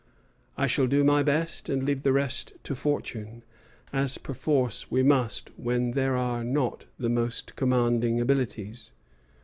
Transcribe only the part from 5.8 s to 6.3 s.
there